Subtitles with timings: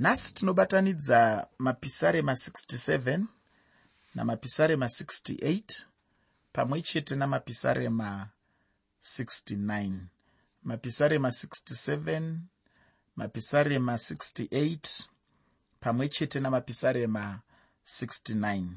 [0.00, 3.24] nhasi tinobatanidza mapisarema 67
[4.14, 5.84] namapisarema 68
[6.52, 8.28] pamwe chete namapisarema
[9.02, 9.98] 69
[10.62, 12.38] mapisarema 67
[13.16, 15.04] mapisarema 68
[15.80, 17.40] pamwe chete namapisarema
[17.86, 18.68] 69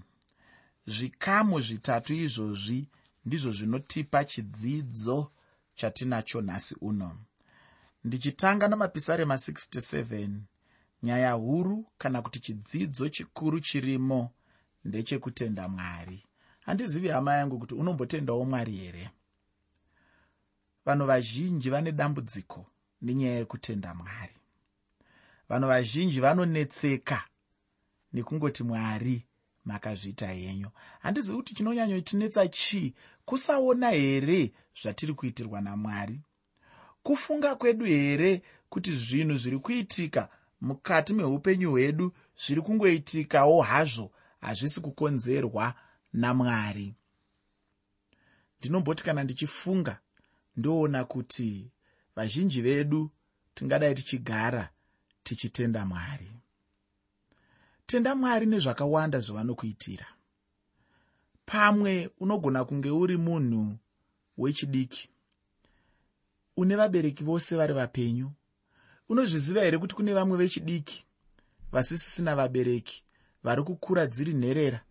[0.87, 2.89] zvikamu zvitatu izvozvi
[3.25, 5.31] ndizvo zvinotipa chidzidzo
[5.75, 7.17] chatinacho nhasi uno.
[8.03, 10.39] Ndichitanga namapisarema 67
[11.03, 14.31] nyaya huru kana kuti chidzidzo chikuru chirimo
[14.85, 16.23] ndechekutenda mwari.
[16.59, 19.09] Handizivi hama yangu kuti unombotendawo mwari here?
[20.85, 22.65] Vanhu vazhinji vane dambudziko
[23.01, 24.35] nenyaya yekutenda mwari.
[25.49, 27.23] Vanhu vazhinji vanonetseka
[28.13, 29.25] nekungoti mwari
[29.65, 30.69] makazviita henyu.
[30.99, 32.93] Handizivi kuti chinonyanyotinetsa chii?
[33.25, 34.51] Kusaona here
[34.81, 36.21] zvatiri kuitirwa namwari?
[37.03, 40.29] Kufunga kwedu here kuti zvinhu zviri kuitika
[40.63, 45.73] mukati meupenyu hwedu zviri kungoitikawo hazvo hazvisi kukonzerwa
[46.13, 46.95] namwari.
[48.59, 49.99] Ndinomboti kana ndichifunga
[50.57, 51.71] ndoona kuti
[52.15, 53.11] vazhinji vedu
[53.53, 54.69] tingadai tichigara
[55.23, 56.31] tichitenda mwari.
[57.85, 60.07] Tenda mwari nezvakawanda zvavanokuitira.
[61.45, 63.77] Pamwe unogona kunge uri munhu
[64.37, 65.09] wechidiki
[66.57, 68.31] une vabereki vose vari vapenyu
[69.09, 71.05] unozviziva here kuti kune vamwe vechidiki
[71.71, 73.03] vasisisina vabereki
[73.43, 74.81] vari kukura dziri nherera?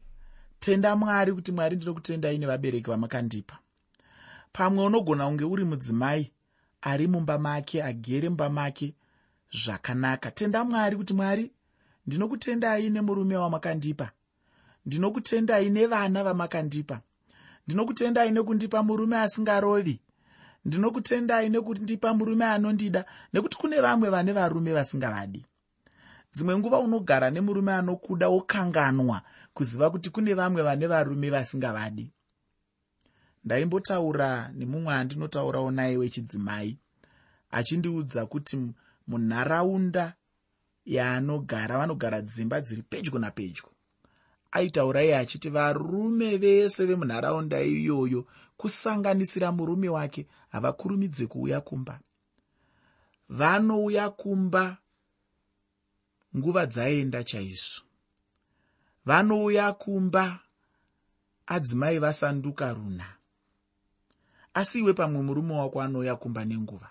[0.60, 3.58] Tenda mwari kuti mwari ndinokutendai nevabereki vamakandipa.
[4.52, 6.30] Pamwe unogona kunge uri mudzimai
[6.82, 8.94] ari mumba make agere mumba make
[9.64, 10.30] zvakanaka.
[10.30, 11.50] Tenda mwari kuti mwari
[12.06, 14.10] ndinokutendai nemurume wamakandipa?
[14.86, 17.00] Ndinokutendai nevana vamakandipa?
[17.66, 20.00] Ndinokutendai nekundipa murume asingarovi
[20.64, 25.46] ndinokutendai nekundipa murume anondida nekuti kune vamwe vane varume vasingavadi.
[26.32, 29.22] Dzimwe nguva unogara nemurume anokuda wokanganwa
[29.54, 32.10] kuziva kuti kune vamwe vane varume vasingavadi.
[33.44, 36.78] Ndaimbotaura nemumwe andinotaurawo naye wechidzimai
[37.50, 38.56] achindiudza kuti
[39.08, 40.14] munharaunda
[40.86, 43.64] yaanogara vanogara dzimba dziri pedyo napedyo.
[44.52, 48.26] Aitaura iye achiti varume vese vemunharaunda iyoyo
[48.62, 52.00] kusanganisira murume wake havakurumidze kuuya kumba.
[53.28, 54.76] Vanouya kumba
[56.36, 57.82] nguva dzaenda chaizvo.
[59.06, 60.38] Vanouya kumba
[61.46, 63.06] adzimai vasanduka runa.
[64.54, 66.90] Asi iwe pamwe murume wako anouya kumba nenguva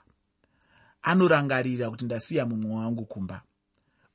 [1.01, 3.41] anorangarira kuti ndasiya mumwe wangu kumba.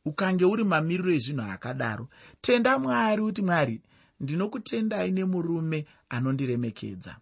[0.04, 2.08] Ukange uri mamiriro ezvinhu akadaro
[2.40, 3.82] tenda mwari kuti mwari
[4.20, 7.16] ndinokutendai nemurume anondiremekedza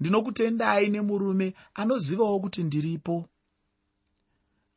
[0.00, 3.24] ndinokutendai nemurume anozivawo kuti ndiripo.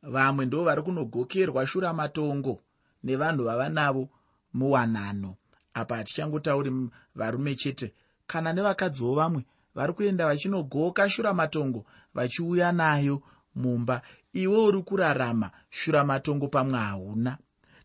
[0.02, 2.60] Vamwe ndo vari kunogokerwa shura matongo
[3.04, 4.08] nevanhu vava navo
[4.54, 5.36] muwanano.
[5.74, 6.72] Apa hatichangotauri
[7.14, 7.94] varume chete
[8.26, 9.44] kana nevakadziwo vamwe
[9.74, 13.22] vari kuenda vachinogoka shura matongo vachiuya nayo
[13.54, 14.02] mumba
[14.32, 17.38] iwe uri kurarama shura matongo pamwe hauna.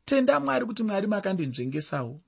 [0.05, 2.19] Tenda mwari kuti mwari makandinzvengesawo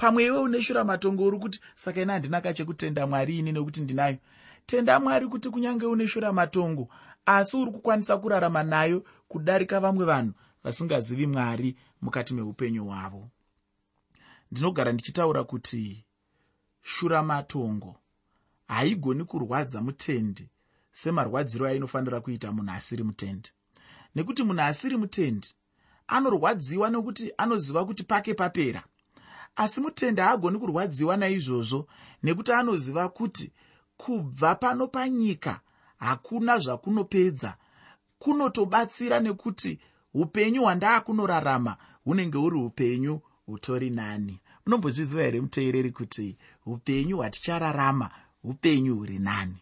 [0.00, 4.16] pamwe iwe une shura matongo uri kuti saka ina handina kachekutenda mwari ini nekuti ndinayo.
[4.66, 6.88] Tenda mwari kuti kunyange une shura matongo
[7.26, 10.32] asi uri kukwanisa kurarama nayo kudarika vamwe vanhu
[10.64, 13.28] vasingazivi mwari mukati meupenyu hwavo.
[14.52, 16.04] Ndinogara ndichitaura kuti
[16.82, 17.96] shura matongo
[18.68, 20.48] haigoni kurwadza mutendi
[20.92, 23.50] semarwadziro ainofanira kuita munhu asiri mutendi.
[24.14, 25.48] Nekuti munhu asiri mutendi
[26.08, 28.82] anorwadziwa nekuti anoziva kuti pake papera
[29.56, 31.86] asi mutendi haagoni kurwadziwa naizvozvo
[32.22, 33.52] nekuti anoziva kuti
[33.96, 35.60] kubva pano panyika
[35.98, 37.56] hakuna zvakunopedza.
[38.18, 39.78] Kunotobatsira nekuti
[40.14, 44.40] upenyu hwandaakunorarama hunenge huri upenyu hutori nani.
[44.66, 46.36] Unombozviziva here muteereri kuti
[46.66, 48.10] upenyu hwatichararama
[48.44, 49.56] upenyu huri nani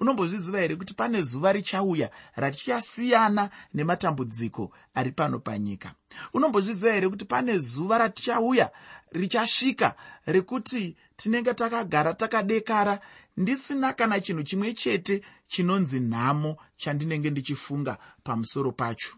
[0.00, 5.94] unombozviziva here kuti pane zuva richauya ratichasiyana nematambudziko ari pano panyika?
[6.34, 8.70] Unombozviziva here kuti pane zuva ratichauya
[9.12, 9.94] richasvika
[10.26, 13.00] rekuti tinenge takagara takadekara
[13.36, 19.12] ndisina kana chinhu chimwe chete chinonzi nhamo chandinenge ndichifunga pamusoro pacho?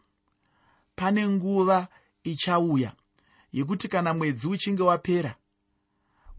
[0.97, 1.89] Pane nguva
[2.25, 2.93] ichauya
[3.53, 5.35] yekuti kana mwedzi uchinge wapera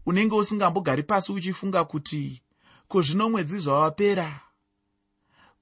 [0.06, 2.42] unenge usingambogari pasi uchifunga kuti
[2.90, 4.40] ko zvino mwedzi zvawapera?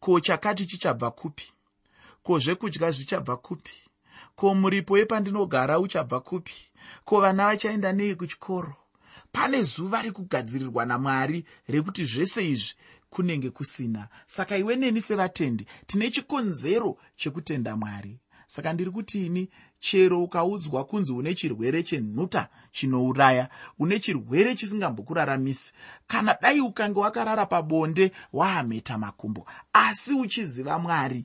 [0.01, 1.53] Ko chakati chichabva kupi?
[2.23, 3.77] Ko zvekudya zvichabva kupi?
[4.35, 6.55] Ko muripo wepandinogara uchabva kupi?
[7.05, 8.75] Ko vana vachaenda nei kuchikoro?
[9.33, 12.75] Pane zuva rekugadzirirwa namwari rekuti zvese izvi
[13.11, 14.09] kunenge kusina.
[14.27, 18.19] Saka iwe neni sevatendi tine chikonzero chekutenda mwari.
[18.47, 23.49] Saka ndiri kuti ini chero ukaudzwa kunzi une chirwere chenhuta chinouraya
[23.79, 25.73] une chirwere chisingambokuraramisi
[26.07, 31.25] kana dai ukange wakarara pabonde wahameta makumbo asi uchiziva mwari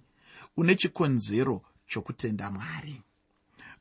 [0.57, 3.01] une chikonzero chokutenda mwari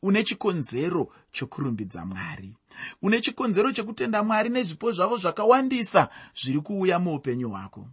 [0.02, 2.54] une chikonzero chokurumbidza mwari
[3.02, 7.88] une chikonzero chekutenda mwari nezvipo zvavo zvakawandisa zviri kuuya muupenyu hwako.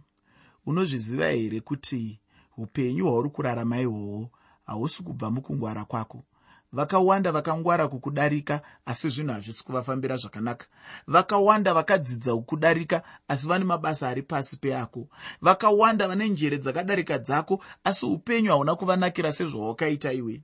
[0.66, 2.18] Unozviziva here kuti
[2.56, 4.30] upenyu hwauri kurarama ihwohwo
[4.66, 6.24] hausi kubva mukungwara kwako
[6.72, 10.66] vakawanda vakangwara kukudarika asi zvinhu hazvisi kuvafambira zvakanaka.
[11.06, 15.08] Vakawanda vakadzidza kukudarika asi vane mabasa ari pasi peako.
[15.40, 20.42] Vakawanda vane njere dzakadarika dzako asi upenyu hauna kuvanakira sezvawakaita iwe.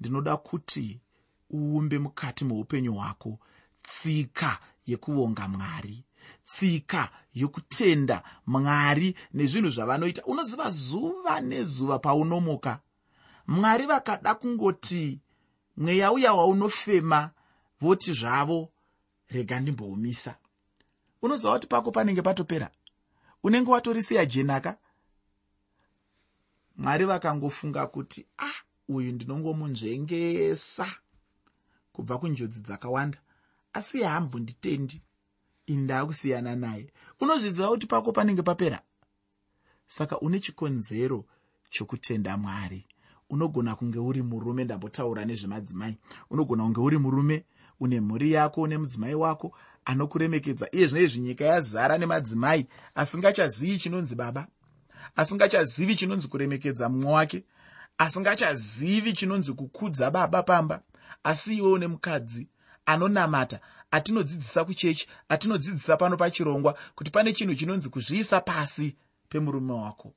[0.00, 1.00] Ndinoda kuti
[1.54, 3.38] uumbe mukati meupenyu hwako.
[3.82, 6.04] Tsika yekuvonga mwari.
[6.44, 10.24] Tsika yokutenda mwari nezvinhu zvavanoita.
[10.24, 12.80] Unoziva zuva nezuva paunomuka
[13.46, 15.20] mwari vakada kungoti
[15.76, 17.30] mweya uya waunofema
[17.80, 18.72] voti zvavo
[19.28, 20.36] rega ndimboumisa.
[21.22, 22.70] Unoziva kuti pako panenge patopera?
[23.42, 24.78] Unenge watorisiya jenaka?
[26.76, 28.54] Mwari vakangofunga kuti ah
[28.88, 30.86] uyu ndinongomunzvengesa
[31.92, 33.18] kubva kunjodzi dzakawanda
[33.72, 35.02] asi haambunditendi
[35.66, 36.92] ini ndaakusiyana naye.
[37.20, 38.82] Unozviziva kuti pako panenge papera?
[39.86, 41.24] Saka une chikonzero
[41.70, 42.86] chokutenda mwari
[43.30, 45.96] unogona kunge uri murume ndambotaura nezvemadzimai.
[46.30, 47.44] Unogona kunge uri murume
[47.80, 49.52] une mhuri yako une mudzimai wako
[49.84, 50.68] anokuremekedza.
[50.72, 52.66] Iye zvinoizvi nyika yazara nemadzimai.
[52.94, 54.46] Asingachazivi chinonzi baba.
[55.16, 57.44] Asingachazivi chinonzi kuremekedza mumwe wake.
[57.98, 60.82] Asingachazivi chinonzi kukudza baba pamba.
[61.24, 62.48] Asi iwe une mukadzi
[62.86, 63.60] anonamata
[63.90, 68.96] atinodzidzisa kuchechi atinodzidzisa pano pachirongwa kuti pane chinhu chinonzi kuzviisa pasi
[69.28, 70.12] pemurume wako.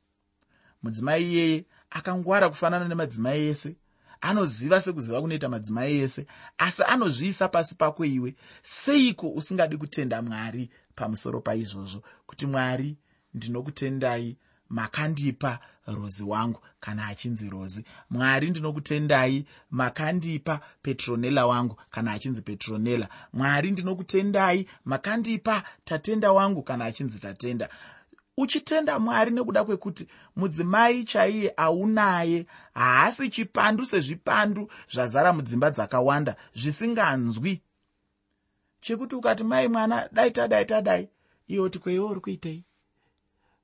[0.83, 1.65] Mudzimai iyeye
[1.97, 3.75] akangwara kufanana nemadzimai ese
[4.21, 6.21] anoziva sekuziva kunoita madzimai ese
[6.57, 12.03] asi anozviisa pasi pako iwe seiko usingadi kutenda mwari pamusoro paizvozvo?
[12.27, 12.97] Kuti mwari
[13.33, 14.37] ndinokutendai
[14.69, 16.59] makandipa rozi wangu.
[16.79, 21.77] Kana achinzi rozi mwari ndinokutendai makandipa petronela wangu.
[21.91, 26.63] Kana achinzi petronela mwari ndinokutendai makandipa tatenda wangu.
[26.63, 27.69] Kana achinzi tatenda
[28.37, 37.61] uchitenda mwari nekuda kwekuti mudzimai chaiye aunaye haasi chipandu sezvipandu zvazara mudzimba dzakawanda zvisinganzwi.
[38.81, 41.09] Chekuti ukati mai mwana dai tadai tadai
[41.47, 42.63] iye kuti kweiwe uri kuitei?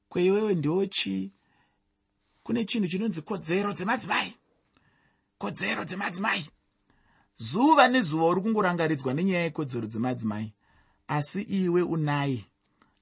[0.10, 1.32] Kweiwewe ndiwo chii
[2.44, 4.34] kune chinhu chinonzi kodzero dzemadzimai.
[5.38, 6.50] Kodzero dzemadzimai.
[7.36, 10.54] Zuva nezuva uri kungorangaridzwa nenyaya yekodzero dzemadzimai.
[11.08, 12.46] Asi iwe unaye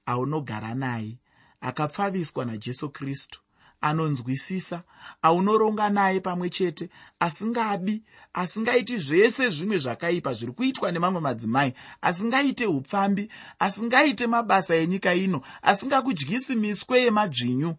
[0.06, 1.18] aunogara naye
[1.60, 3.40] akapfaviswa najesu kristu
[3.80, 4.82] anonzwisisa
[5.22, 6.90] aunoronga naye pamwe chete
[7.20, 8.02] asingabi
[8.32, 16.54] asingaiti zvese zvimwe zvakaipa zviri kuitwa nemamwe madzimai asingaite upfambi asingaite mabasa enyika ino asingakudyisi
[16.56, 17.74] miswe yemadzvinyu.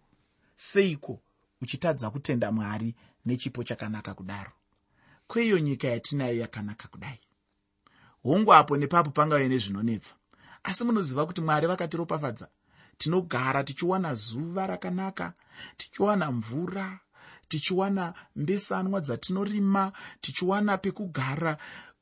[0.55, 1.21] Seiko
[1.61, 4.51] uchitadza kutenda mwari nechipo chakanaka kudaro?
[5.27, 7.19] Kweiyo nyika yatinayo yakanaka kudai.
[8.23, 10.15] Hongu apo nepapo pangave nezvinonetsa.
[10.63, 12.47] Asi munoziva kuti mwari vakatiropafadza
[12.99, 15.33] tinogara tichiwana zuva rakanaka
[15.77, 16.99] tichiwana mvura
[17.47, 19.91] tichiwana mbesanwa dzatinorima
[20.21, 21.57] tichiwana pekugara.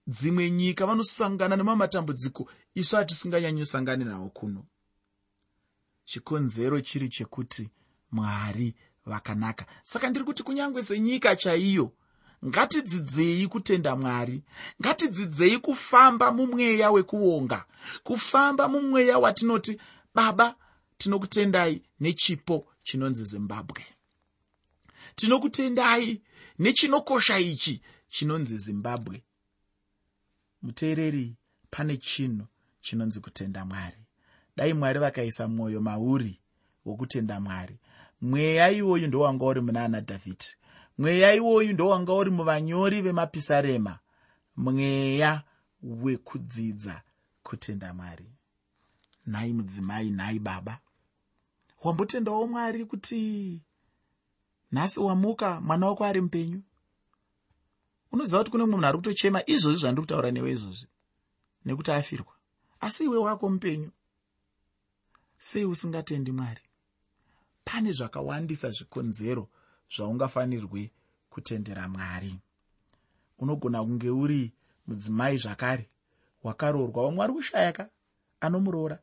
[0.08, 4.66] Dzimwe nyika vanosangana nemamatambudziko isu hatisinganyanyosangani nawo kuno.
[6.06, 7.70] Chikonzero chiri chekuti
[8.12, 8.76] mwari
[9.06, 9.66] vakanaka.
[9.84, 11.92] Saka ndiri kuti kunyange senyika chaiyo
[12.46, 14.44] ngatidzidzei kutenda mwari
[14.82, 17.66] ngatidzidzei kufamba mumweya wekuonga
[18.04, 19.82] kufamba mumweya watinoti
[20.16, 20.56] baba
[20.98, 23.86] tinokutendai nechipo chinonzi zimbabwe.
[25.16, 26.22] Tinokutendai
[26.60, 29.24] nechinokosha ichi chinonzi zimbabwe.
[30.62, 31.36] Muteereri
[31.70, 32.48] pane chinhu
[32.82, 33.98] chinonzi kutenda mwari.
[34.58, 36.40] Dai mwari vakaisa mwoyo mauri
[36.86, 37.78] wokutenda mwari.
[38.22, 40.56] Mweya iwoyu ndowanga uri muna ana dhavhidhi
[40.98, 44.00] mweya iwoyu ndowanga uri muvanyori vemapisarema.
[44.56, 45.44] Mweya
[45.84, 47.02] wekudzidza
[47.44, 48.26] kutenda mwari.
[49.28, 50.80] Nhai mudzimai nhai baba
[51.84, 53.62] wambotendawo mwari kuti
[54.72, 56.62] nhasi wamuka mwana wako ari mupenyu.
[58.12, 60.88] Unoziva kuti kune mumwe munhu ari kutochema izvozvi zvandiri kutaura newe izvozvi
[61.66, 62.34] nekuti afirwa.
[62.80, 63.92] Asi iwe wako mupenyu
[65.38, 66.62] sei usingatendi mwari?
[67.64, 69.50] Pane zvakawandisa zvikonzero
[69.96, 70.92] zvaungafanirwe
[71.30, 72.40] kutendera mwari.
[73.40, 74.54] Unogona kunge uri
[74.88, 75.90] mudzimai zvakare
[76.44, 77.90] wakaroorwa wamwe ari kushayaka
[78.40, 79.00] anomuroora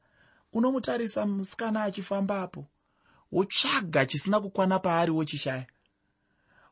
[0.55, 2.67] unomutarisa musikana achifambapo
[3.33, 5.67] wotsvaga chisina kukwana paari wochishaya.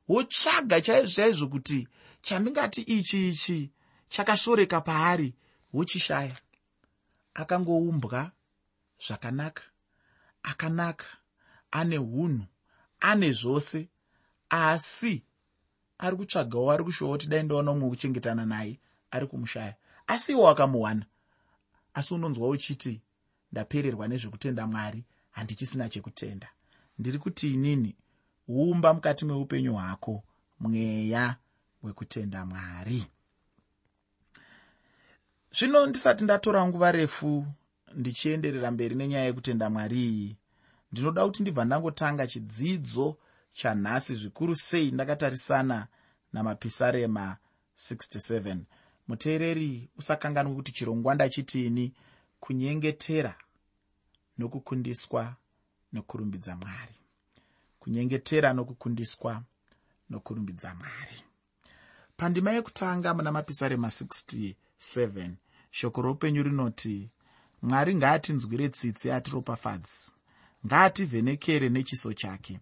[0.09, 1.89] Wotsvaga chaizvo chaizvo kuti
[2.23, 3.71] chandingati ichi ichi
[4.09, 5.35] chakashoreka paari
[5.73, 6.37] wochishaya.
[7.35, 8.31] Akangoumbwa
[9.07, 9.63] zvakanaka.
[10.43, 11.07] Akanaka.
[11.71, 12.47] Ane unhu
[13.01, 13.89] ane zvose.
[14.51, 15.25] Asi
[15.99, 19.75] ari kutsvagawo ari kushowa kuti dai ndaona umwe wekuchengetana naye ari kumushaya.
[20.07, 21.07] Asi iwo akamuwana.
[21.95, 23.03] Asi unonzwa uchiti
[23.53, 26.49] ndapererwa nezvekutenda mwari handichisina chekutenda.
[26.99, 27.97] Ndiri kuti inini
[28.49, 30.25] umba mukati meupenyu hwako
[30.61, 31.37] mweya
[31.83, 33.07] wekutenda mwari.
[35.59, 37.47] Zvino ndisati ndatora nguva refu
[37.95, 40.37] ndichienderera mberi nenyaya yekutenda mwari iyi
[40.93, 43.17] ndinoda kuti ndibva ndangotanga chidzidzo
[43.53, 45.87] chanhasi zvikuru sei ndakatarisana
[46.33, 47.37] namapisarema
[47.79, 48.57] 67
[49.09, 51.93] muteereri usakanganwa kuti chirongwa ndachitini
[52.43, 53.35] kunyengetera
[54.39, 55.37] nokukundiswa
[55.93, 56.95] nokurumbidza mwari.
[57.81, 59.43] Kunyengetera nokukundiswa
[60.11, 61.19] nokurumbidza mwari.
[62.17, 65.31] Pandima yekutanga muna mapisarema 67
[65.71, 67.11] shoko roupenyu rinoti
[67.63, 70.13] mwari ngaatinzwire tsitsi atiropafadzi
[70.67, 72.61] ngaativhenekere nechiso chake.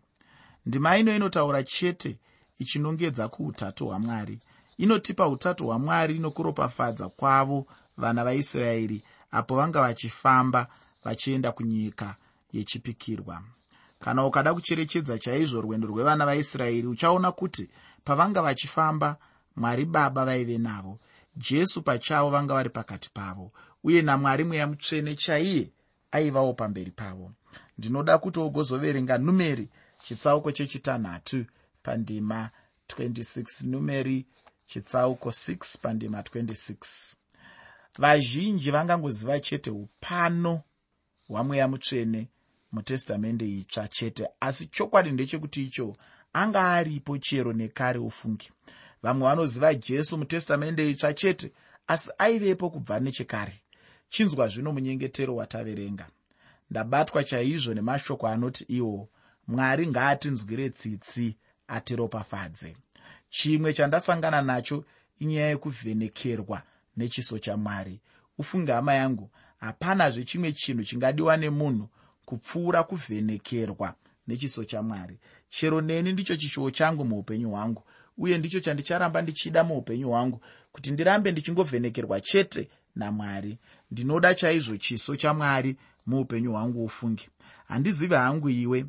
[0.67, 2.19] Ndima ino inotaura chete
[2.59, 4.39] ichinongedza kuutatu hwamwari.
[4.79, 10.67] Inotipa utatu hwamwari nokuropafadza kwavo vana vaisraeri apo vanga vachifamba
[11.05, 12.17] vachienda kunyika
[12.53, 13.43] yechipikirwa.
[14.01, 17.71] Kana ukada kucherechedza chaizvo rwendo rwevana vaisraeri uchaona kuti
[18.05, 19.17] pavanga vachifamba
[19.57, 20.99] mwari baba vaive navo
[21.37, 23.53] jesu pachavo vanga vari pakati pavo
[23.85, 25.71] uye namwari mweya mutsvene chaiye
[26.13, 27.33] aivawo pamberi pavo.
[27.79, 29.69] Ndinoda kuti ugozoverenga numeri
[30.05, 31.45] chitsauko chechitanhatu
[31.83, 32.51] pandima
[32.89, 34.27] 26 numeri
[34.67, 37.17] chitsauko 6 pandima 26
[37.99, 40.63] vazhinji vangangoziva chete upano
[41.29, 42.29] hwamweya mutsvene
[42.73, 45.97] mutestamende itsva chete asi chokwadi ndechekuti icho
[46.33, 48.51] anga aripo chero nekare ufungi.
[49.03, 51.53] Vamwe vanoziva jesu mutestamende itsva chete
[51.87, 53.55] asi aivepo kubva nechekare.
[54.09, 56.07] Chinzwa zvino munyengetero wataverenga.
[56.71, 59.09] Ndabatwa chaizvo nemashoko anoti iwo
[59.47, 61.37] mwari ngaatinzwire tsitsi
[61.69, 62.77] atiropafadze.
[63.31, 64.85] Chimwe chandasangana nacho
[65.19, 66.63] inyaya yekuvhenekerwa
[66.97, 68.01] nechiso chamwari
[68.39, 71.89] ufunge hama yangu hapanazve chimwe chinhu chingadiwa nemunhu
[72.25, 73.95] kupfuura kuvhenekerwa
[74.27, 75.19] nechiso chamwari
[75.49, 77.83] chero neni ndicho chishuwo changu muupenyu hwangu
[78.19, 80.41] uye ndicho chandicharamba ndichida muupenyu hwangu
[80.73, 83.59] kuti ndirambe ndichingovhenekerwa chete namwari.
[83.91, 87.29] Ndinoda chaizvo chiso chamwari muupenyu hwangu ufunge.
[87.69, 88.87] Handizivi hangu iwe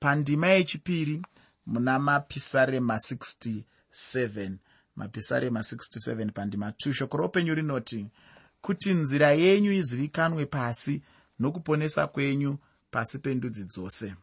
[0.00, 1.22] pandima yechipiri
[1.66, 4.52] muna mapisarema 67
[4.96, 8.06] mapisarema 67 pandima 2 shoko roupenyu rinoti
[8.60, 11.02] kuti nzira yenyu izivikanwe pasi
[11.38, 12.58] nokuponesa kwenyu
[12.90, 14.14] pasi pendudzi dzose.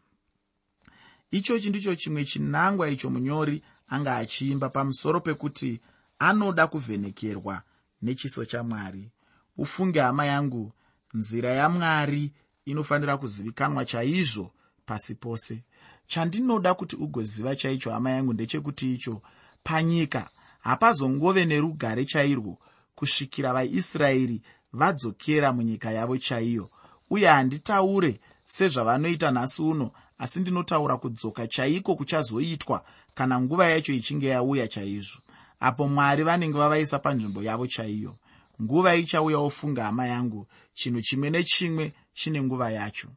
[1.32, 5.82] Ichochi ndicho chimwe chinangwa icho munyori anga achiimba pamusoro pekuti
[6.20, 7.62] anoda kuvhenekerwa
[8.02, 9.12] nechiso chamwari
[9.58, 10.74] ufunge hama yangu
[11.14, 12.34] nzira yamwari
[12.66, 14.52] inofanira kuzivikanwa chaizvo
[14.86, 15.64] pasi pose.
[16.08, 19.22] Chandinoda kuti ugoziva chaicho hama yangu ndechekuti icho
[19.64, 22.58] panyika hapazongove nerugare chairwo
[22.96, 24.42] kusvikira vaisraeri
[24.74, 26.70] vadzokera munyika yavo chaiyo.
[27.10, 34.68] Uye handitaure sezvavanoita nhasi uno asi ndinotaura kudzoka chaiko kuchazoitwa kana nguva yacho ichinge yauya
[34.68, 35.20] chaizvo.
[35.60, 38.16] Apo mwari vanenge vavaisa panzvimbo yavo chaiyo.
[38.62, 43.08] Nguva ichauya ofunga hama yangu chinhu chimwe nechimwe chine nguva yacho.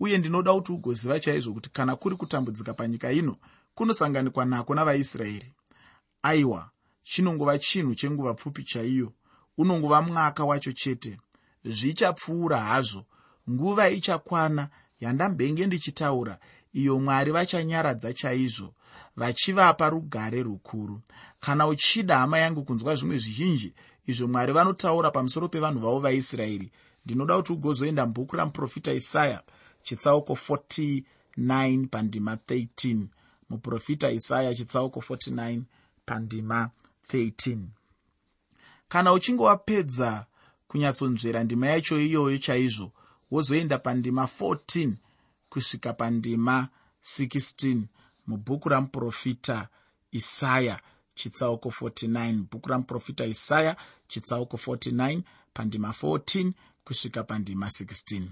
[0.00, 3.36] Uye ndinoda kuti ugoziva chaizvo kuti kana kuri kutambudzika panyika ino
[3.74, 5.52] kunosanganikwa nako navaisraeri.
[6.22, 6.70] Aiwa
[7.02, 9.12] chinongova chinhu chenguva pfupi chaiyo
[9.58, 11.18] unongova mwaka wacho chete.
[11.64, 13.04] Zvichapfuura hazvo.
[13.50, 14.68] Nguva ichakwana
[15.00, 16.38] yandambenge ndichitaura
[16.72, 18.74] iyo mwari vachanyaradza chaizvo
[19.16, 21.00] vachivapa rugare rukuru.
[21.40, 23.74] Kana uchida hama yangu kunzwa zvimwe zvizhinji
[24.06, 26.72] izvo mwari vanotaura pamusoro pevanhu vavo vaisraeri.
[27.04, 29.42] Ndinoda kuti ugozoenda mubhuku ramuprofita isaya
[29.82, 33.06] chitsauko 49 pandima 13
[33.50, 35.62] muprofita isaya chitsauko 49
[36.06, 36.70] pandima
[37.12, 37.58] 13
[38.88, 40.26] kana uchinge wapedza
[40.68, 42.92] kunyatsonzvera ndima yacho iyoyo chaizvo
[43.30, 44.92] wozoenda pandima 14
[45.48, 46.68] kusvika pandima
[47.04, 47.82] 16
[48.26, 49.68] mubhuku ramuprofita
[50.12, 50.80] isaya
[51.14, 53.76] chitsauko 49 bhuku ramuprofita isaya
[54.08, 55.20] chitsauko 49
[55.54, 56.52] pandima 14
[56.84, 58.22] kusvika pandima 16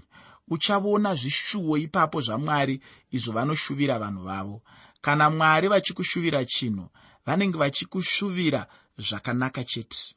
[0.49, 2.81] uchavona zvishuwo ipapo zvamwari
[3.11, 4.61] izvo vanoshuvira vanhu vavo.
[5.01, 6.89] Kana mwari vachikushuvira chinhu
[7.29, 8.67] vanenge vachikushuvira
[8.97, 10.15] zvakanaka chete.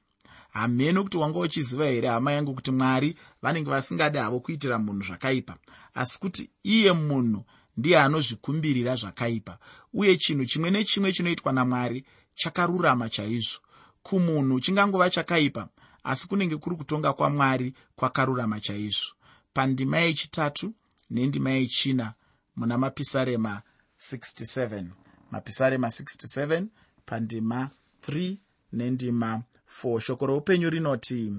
[0.53, 5.57] Hamene kuti wanga uchiziva here hama yangu kuti mwari vanenge vasingadi havo kuitira munhu zvakaipa?
[5.95, 7.45] Asi kuti iye munhu
[7.77, 9.59] ndiye anozvikumbirira zvakaipa.
[9.93, 12.05] Uye chinhu chimwe nechimwe chinoitwa namwari
[12.35, 13.61] chakarurama chaizvo.
[14.03, 15.69] Kumunhu chingangova chakaipa
[16.05, 19.15] asi kunenge kuri kutonga kwamwari kwakarurama chaizvo.
[19.55, 20.75] Pandima yechitatu
[21.11, 22.15] nendima yechina
[22.57, 23.63] muna mapisarema
[24.01, 24.85] 67
[25.31, 26.67] mapisarema 67
[27.07, 27.71] pandima
[28.09, 28.37] 3
[28.73, 29.43] nendima
[29.85, 31.33] 4 shoko roupenyu rinoti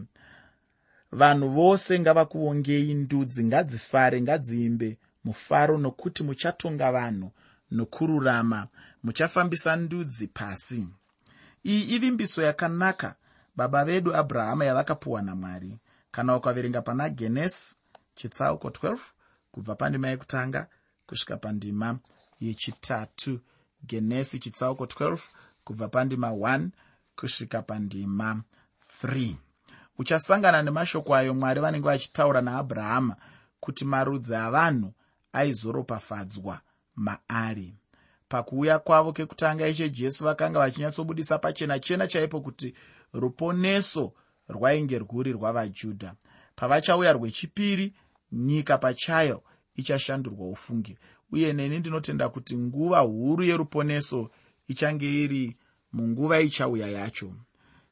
[1.11, 7.31] vanhu vose ngavakuongei ndudzi ngadzifare ngadziimbe mufaro nokuti muchatonga vanhu
[7.71, 8.67] nokururama.
[9.03, 10.87] Muchafambisa ndudzi pasi.
[11.63, 13.15] Iyi ivimbiso yakanaka
[13.55, 15.79] baba vedu abrahama yavakapuwa namwari.
[16.11, 17.75] Kana ukaverenga pana genesi
[18.15, 18.97] chitsauko 12
[19.51, 20.67] kubva pandima yekutanga
[21.07, 21.99] kusvika pandima
[22.39, 23.39] yechitatu.
[23.85, 25.17] Genesi chitsauko 12
[25.63, 26.69] kubva pandima 1
[27.15, 28.41] kusvika pandima
[29.03, 29.35] 3
[29.97, 33.15] uchasangana nemashoko ayo mwari vanenge vachitaura naabrahama
[33.59, 34.93] kuti marudzi avanhu
[35.33, 36.61] aizoropafadzwa
[36.95, 37.75] maari.
[38.29, 42.73] Pakuuya kwavo kekutanga ishe jesu vakanga vachinyatsobudisa pachena chena chaipo kuti
[43.13, 44.13] ruponeso
[44.49, 46.13] rwainge rwuri rwavajudha
[46.55, 47.93] pavachauya rwechipiri
[48.31, 49.43] nyika pachayo
[49.75, 50.97] ichashandurwa ufungi.
[51.31, 54.29] Uye neni ndinotenda kuti nguva huru yeruponeso
[54.73, 55.57] ichange iri
[55.93, 57.27] munguva ichauya yacho.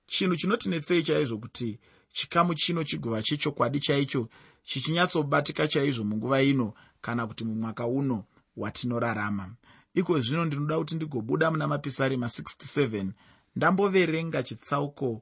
[0.06, 1.80] Chinhu chinotinetsei chaizvo kuti
[2.14, 4.30] chikamu chino chigova chechokwadi chaicho
[4.64, 8.26] chichinyatsobatika chaizvo munguva ino kana kuti mumwaka uno
[8.58, 9.56] watinorarama
[9.94, 13.12] iko zvino ndinoda kuti ndigobuda muna mapisarema 67
[13.56, 15.22] ndamboverenga chitsauko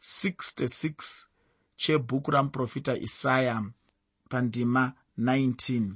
[0.00, 1.26] 66
[1.76, 3.64] chebhuku ramuprofita isaya
[4.28, 5.92] pandima 19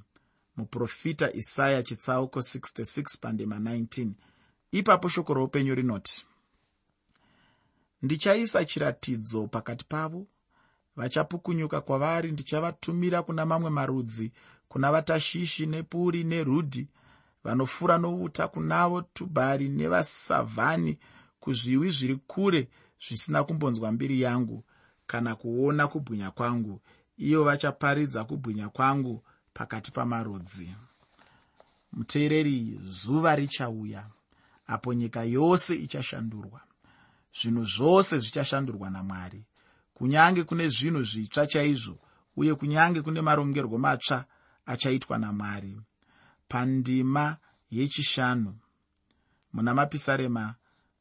[0.57, 4.11] muprofita isaya chitsauko 66 pandima 19
[4.79, 6.27] ipapo shoko roupenyu rinoti
[8.03, 10.27] ndichaisa chiratidzo pakati pavo.
[10.97, 12.33] Vachapukunyuka kwavari.
[12.33, 14.33] Ndichavatumira kuna mamwe marudzi
[14.69, 16.89] kuna vatashishi nepuri nerudhi
[17.45, 20.99] vanofura nouta kunavo tubhari nevasavhani
[21.41, 22.69] kuzviwi zviri kure
[23.07, 24.65] zvisina kumbonzwa mbiri yangu
[25.07, 26.81] kana kuona kubwinya kwangu.
[27.17, 30.75] Ivo vachaparidza kubwinya kwangu pakati pamarudzi.
[31.93, 34.07] Muteereri zuva richauya
[34.67, 36.61] apo nyika yose ichashandurwa.
[37.41, 39.45] Zvinhu zvose zvichashandurwa namwari.
[39.95, 41.99] Kunyange kune zvinhu zvitsva chaizvo
[42.37, 44.25] uye kunyange kune marongerwo matsva
[44.67, 45.81] achaitwa namwari.
[46.49, 47.37] Pandima
[47.71, 48.55] yechishanu
[49.53, 50.55] muna mapisarema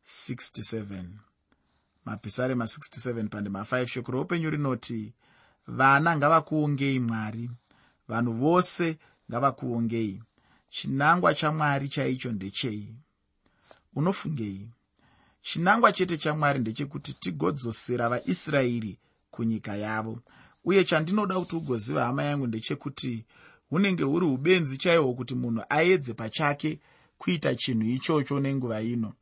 [0.05, 1.05] 67
[2.05, 5.13] mapisarema 67 pandima 5 shoko roupenyu rinoti
[5.67, 7.51] vana ngavakuongei mwari.
[8.07, 8.97] Vanhu vose
[9.29, 10.23] ngavakuongei.
[10.69, 12.95] Chinangwa chamwari chaicho ndechei
[13.95, 14.67] unofungei?
[15.41, 18.99] Chinangwa chete chamwari ndechekuti tigodzosera vaisraeri
[19.31, 20.19] kunyika yavo.
[20.65, 23.25] Uye chandinoda kuti ugoziva hama yangu ndechekuti
[23.69, 26.79] hunenge huri ubenzi chaihwo kuti munhu aedze pachake
[27.17, 29.13] kuita chinhu ichocho nenguva ino.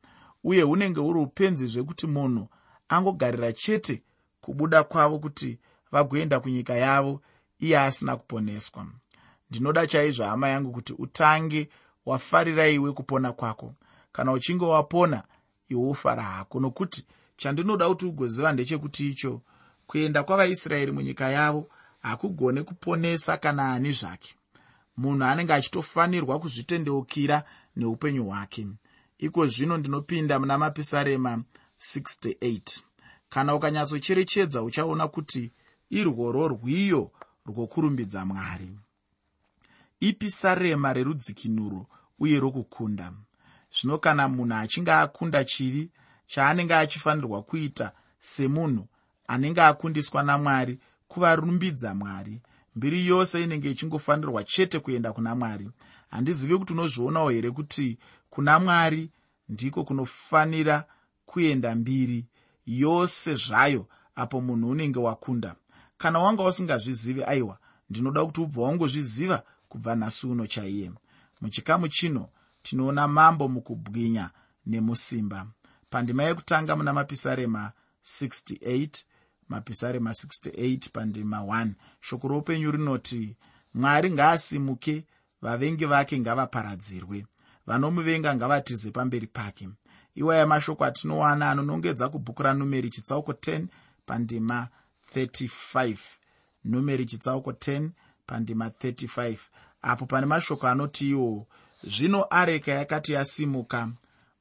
[0.44, 2.48] Uye hunenge huri upenzi zvekuti munhu
[2.90, 4.04] angogarira chete
[4.42, 5.58] kubuda kwavo kuti
[5.92, 7.22] vagoenda kunyika yavo
[7.60, 8.88] iye asina kuponeswa.
[9.50, 11.70] Ndinoda chaizvo hama yangu kuti utange
[12.06, 13.74] wafarira iwe kupona kwako
[14.12, 15.24] kana uchinge wapona
[15.70, 16.60] iwe ufara hako.
[16.60, 17.06] Nokuti
[17.38, 19.42] chandinoda kuti ugoziva ndechekuti icho
[19.88, 21.70] kuenda kwavaisraeri munyika yavo
[22.02, 24.36] hakugone kuponesa kana ani zvake.
[24.98, 27.44] Munhu anenge achitofanirwa kuzvitendeukira
[27.76, 28.68] neupenyu hwake.
[29.18, 31.44] Iko zvino ndinopinda muna mapisarema
[31.80, 32.82] 68
[33.30, 35.52] kana ukanyatsocherechedza uchaona kuti
[35.90, 37.12] irworwo rwiyo
[37.46, 38.70] rwokurumbidza mwari.
[40.00, 41.86] Ipisarema rerudzikinuro
[42.20, 43.14] uye rokukunda
[43.76, 45.90] zvino kana munhu achinge akunda chivi
[46.28, 48.88] chaanenge achifanirwa kuita semunhu
[49.28, 52.42] anenge akundiswa namwari kuvarumbidza mwari.
[52.76, 55.70] Mbiri yose inenge ichingofanirwa chete kuenda kuna mwari.
[56.10, 57.98] Handizivi kuti unozvionawo here kuti
[58.30, 59.10] kuna mwari
[59.50, 60.86] ndiko kunofanira
[61.26, 62.26] kuenda mbiri
[62.66, 65.56] yose zvayo apo munhu unenge wakunda.
[65.98, 67.58] Kana wanga usingazvizivi aiwa
[67.90, 70.92] ndinoda kuti ubva wangozviziva kubva nhasi uno chaiye.
[71.42, 72.30] Muchikamu chino
[72.62, 74.30] tinoona mambo mukubwinya
[74.66, 75.48] nemusimba.
[75.90, 77.72] Pandima yekutanga muna mapisarema
[78.06, 79.04] 68
[79.50, 81.72] mapisarema 68 pandima 1
[82.02, 83.36] shoko roupenyu rinoti
[83.74, 85.06] mwari ngaasimuke
[85.42, 87.26] vavengi vake ngavaparadzirwe.
[87.68, 89.70] Vanomuvenga ngavatize pamberi pake.
[90.16, 93.66] Iwaya mashoko atinowana anonongedza kubhuku ranumeri chitsauko 10
[94.06, 94.68] pandima
[95.16, 95.98] 35
[96.64, 97.90] numeri chitsauko 10
[98.26, 99.38] pandima 35
[99.82, 101.48] apo pane mashoko anoti iwo
[101.84, 103.90] zvino areka yakati yasimuka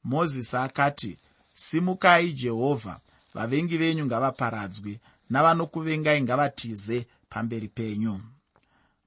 [0.05, 1.19] mozisi akati
[1.55, 3.01] simukai jehovha.
[3.35, 5.01] Vavengi venyu ngavaparadzwe
[5.31, 8.21] navanokuvengai ngavatize pamberi penyu.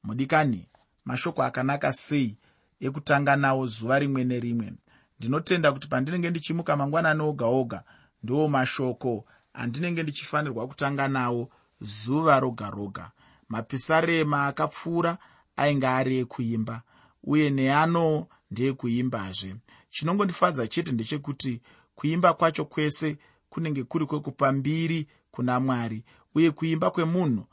[0.04, 0.68] Mudikani
[1.06, 2.38] mashoko akanaka sei
[2.80, 4.74] ekutanga nawo zuva rimwe nerimwe.
[5.20, 7.84] Ndinotenda kuti pandinenge ndichimuka mangwanani oga oga
[8.24, 11.50] ndiwo mashoko andinenge ndichifanirwa kutanga nawo
[11.82, 13.12] zuva roga roga.
[13.50, 15.18] Mapisarema akapfuura
[15.58, 16.82] ainge ari ekuimba
[17.24, 19.56] uye neano ndeekuimbazve
[19.90, 21.62] chinongondifadza chete ndechekuti
[21.96, 23.18] kuimba kwacho kwese
[23.50, 26.04] kunenge kuri kwekupa mbiri kuna mwari
[26.36, 27.46] uye kuimba kwemunhu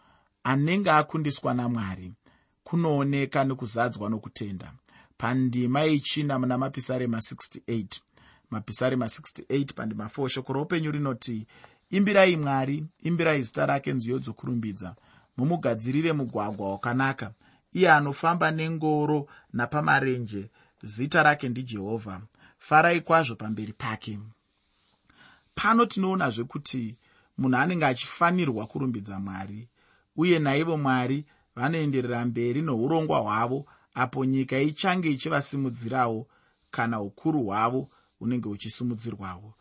[0.45, 2.13] anenge akundiswa namwari
[2.65, 4.73] kunooneka nekuzadzwa nokutenda.
[5.19, 7.87] Pandima yechina muna mapisarema 68
[8.51, 11.47] mapisarema 68 pandima 4 shoko roupenyu rinoti
[11.91, 14.95] imbirai mwari imbirai zita rake nziyo dzokurumbidza.
[15.37, 17.33] Mumugadzirire mugwagwa wakanaka
[17.73, 20.51] iye anofamba nengoro napamarenje.
[20.83, 22.21] Zita rake ndijehovha
[22.59, 24.19] farai kwazvo pamberi pake.
[25.55, 26.97] Pano tinoonazve kuti
[27.39, 29.69] munhu anenge achifanirwa kurumbidza mwari
[30.17, 31.25] uye naivo mwari
[31.57, 36.27] vanoenderera mberi nourongwa hwavo apo nyika ichange ichivasimudzirawo
[36.71, 39.55] kana ukuru hwavo hunenge huchisimudzirwawo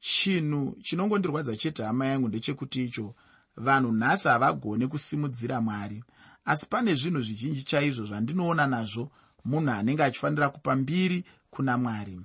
[0.00, 3.14] chinhu chinongondirwadza chete hama yangu ndechekuti icho
[3.56, 6.04] vanhu nhasi havagone kusimudzira mwari
[6.50, 9.04] asi pane zvinhu zvizhinji chaizvo zvandinoona nazvo
[9.44, 12.20] munhu anenge achifanira kupa mbiri kuna mwari.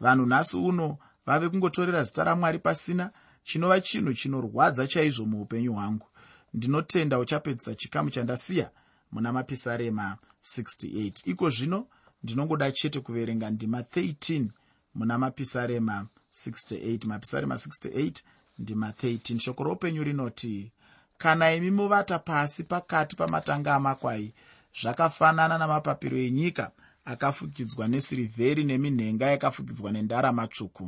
[0.00, 3.10] Vanhu nhasi uno vave kungotorera zita ramwari pasina
[3.42, 6.06] chinova chinhu chinorwadza chaizvo muupenyu hwangu.
[6.54, 8.70] Ndinotenda uchapedzisa chikamu chandasiya
[9.12, 11.86] muna mapisarema 68 iko zvino
[12.22, 14.46] ndinongoda chete kuverenga ndima 13
[14.94, 18.12] muna mapisarema 68 mapisarema 68
[18.58, 20.72] ndima 13 shoko roupenyu rinoti
[21.22, 24.34] kana imi muvata pasi pakati pamatanga amakwai
[24.80, 26.70] zvakafanana namapapiro enyika
[27.04, 30.86] akafukidzwa nesirivheri neminhenga yakafukidzwa nendarama tsvuku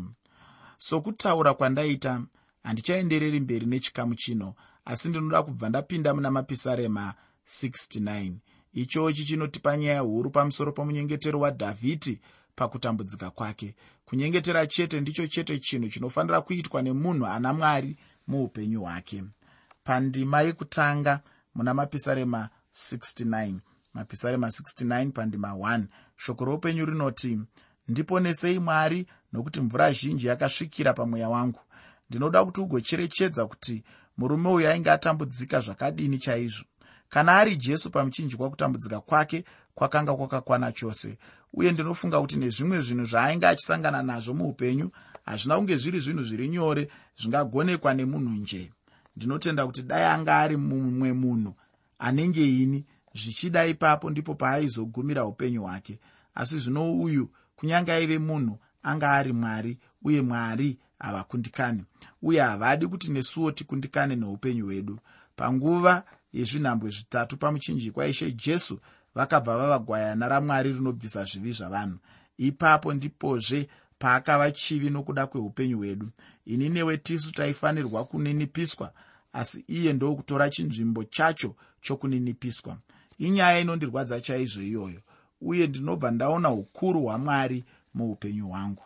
[0.87, 2.13] sokutaura kwandaita
[2.65, 7.15] handichaendereri mberi nechikamu chino asi ndinoda kubva ndapinda muna mapisarema
[7.47, 8.33] 69
[8.73, 12.21] ichochi chinotipa nyaya huru pamusoro pomunyengetero wadhavhidhi
[12.55, 13.75] pakutambudzika kwake.
[14.05, 19.25] Kunyengetera chete ndicho chete chinhu chinofanira kuitwa nemunhu ana mwari muupenyu hwake
[19.85, 21.21] pandima yekutanga
[21.55, 23.55] muna mapisarema 69
[23.95, 25.85] mapisarema 69 pandima 1
[26.17, 27.41] shoko roupenyu rinoti
[27.89, 31.61] ndiponesei mwari nokuti mvura zhinji yakasvikira pamweya wangu.
[32.11, 33.85] Ndinoda kuti ugocherechedza kuti
[34.17, 36.65] murume uyu ainge atambudzika zvakadini chaizvo.
[37.09, 41.19] Kana ari jesu pamuchinjikwa kutambudzika kwake kwakanga kwakakwana chose.
[41.53, 44.91] Uye ndinofunga kuti nezvimwe zvinhu zvaainge achisangana nazvo muupenyu
[45.25, 48.71] hazvina kunge zviri zvinhu zviri nyore zvingagonekwa nemunhu njee
[49.17, 51.55] ndinotenda kuti dai anga ari mumwe munhu
[51.99, 55.99] anenge ini zvichida ipapo ndipo paaizogumira upenyu hwake.
[56.35, 61.85] Asi zvino uyu kunyange aive munhu anga ari mwari uye mwari havakundikani
[62.23, 64.99] uye havadi kuti nesuwo tikundikane neupenyu hwedu.
[65.37, 68.81] Panguva yezvinhambwe zvitatu pamuchinjikwa ishe jesu
[69.15, 71.99] vakabva vava gwayana ramwari rinobvisa zvivi zvavanhu.
[72.39, 73.69] Ipapo ndipozve
[74.03, 76.11] paakava chivi nokuda kweupenyu hwedu.
[76.47, 78.93] Ini newe tisu taifanirwa kuninipiswa
[79.33, 82.79] asi iye ndokutora chinzvimbo chacho chokuninipiswa.
[83.19, 85.01] Inyaya inondirwadza chaizvo iyoyo
[85.41, 88.83] uye ndinobva ndaona ukuru hwamwari muupenyu hwangu.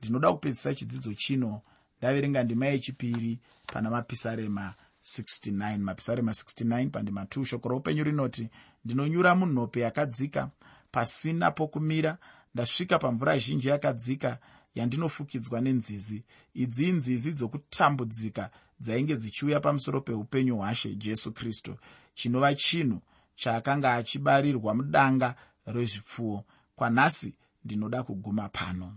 [0.00, 1.60] Ndinoda kupedzisa chidzidzo chino
[1.98, 8.48] ndaverenga ndima yechipiri pana mapisarema 69 mapisarema 69 pandima 2 shoko roupenyu rinoti
[8.84, 10.50] ndinonyura munhope yakadzika
[10.90, 12.18] pasina pokumira
[12.54, 14.38] ndasvika pamvura zhinji yakadzika
[14.74, 16.24] yandinofukidzwa nenzizi.
[16.54, 21.76] Idzi inzizi dzokutambudzika dzainge dzichiuya pamusoro peupenyu hwashe jesu kristu.
[22.14, 23.00] Chinova chinhu
[23.36, 25.34] chaakanga achibarirwa mudanga
[25.66, 26.44] rezvipfuwo.
[26.76, 27.34] Kwanhasi
[27.64, 28.96] ndinoda kuguma pano.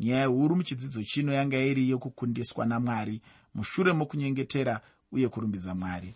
[0.00, 3.20] Nyaya huru muchidzidzo chino yanga iri yokukundiswa namwari.
[3.54, 4.80] Mushure mokunyengetera
[5.12, 6.14] uye kurumbidza mwari